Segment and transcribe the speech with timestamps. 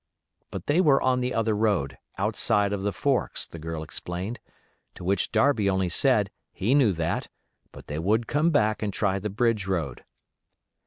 [0.49, 4.39] But they were on the other road, outside of the forks, the girl explained,
[4.95, 7.27] to which Darby only said, he knew that,
[7.71, 10.03] but they would come back and try the bridge road.